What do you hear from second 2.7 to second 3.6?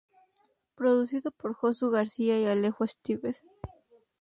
Stivel.